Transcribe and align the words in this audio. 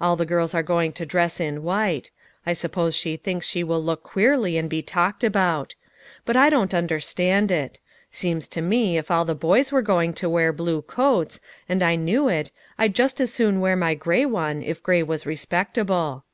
All 0.00 0.16
the 0.16 0.24
girls 0.24 0.54
are 0.54 0.62
going 0.62 0.94
to 0.94 1.04
dress 1.04 1.38
in 1.38 1.62
white; 1.62 2.10
I 2.46 2.54
suppose 2.54 2.96
she 2.96 3.18
thinks 3.18 3.46
she 3.46 3.62
will 3.62 3.84
look 3.84 4.02
queerly, 4.02 4.56
and 4.56 4.70
be 4.70 4.80
talked 4.80 5.22
about. 5.22 5.74
J3ut 6.26 6.36
I 6.36 6.48
don't 6.48 6.72
understand 6.72 7.50
it. 7.52 7.78
Seems 8.10 8.48
to 8.48 8.62
me 8.62 8.96
if 8.96 9.10
all 9.10 9.26
the 9.26 9.34
boys 9.34 9.70
were 9.70 9.82
going 9.82 10.14
to 10.14 10.30
wear 10.30 10.50
blue 10.50 10.80
coats, 10.80 11.40
and 11.68 11.82
I 11.82 11.94
knew 11.96 12.26
it, 12.26 12.50
I'd 12.78 12.94
just 12.94 13.20
as 13.20 13.34
soon 13.34 13.60
wear 13.60 13.76
my 13.76 13.92
gray 13.94 14.24
one 14.24 14.62
if 14.62 14.82
gray 14.82 15.02
was 15.02 15.26
respectable." 15.26 16.24